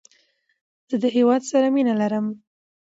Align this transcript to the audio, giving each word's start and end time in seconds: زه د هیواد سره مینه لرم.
زه 0.89 0.95
د 1.03 1.05
هیواد 1.15 1.41
سره 1.51 1.67
مینه 1.73 1.93
لرم. 2.01 2.25